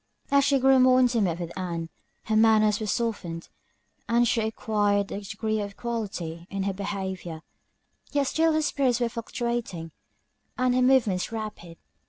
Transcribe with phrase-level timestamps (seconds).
[0.31, 1.89] As she grew more intimate with Ann,
[2.23, 3.49] her manners were softened,
[4.09, 7.43] and she acquired a degree of equality in her behaviour:
[8.11, 9.91] yet still her spirits were fluctuating,
[10.57, 11.77] and her movements rapid.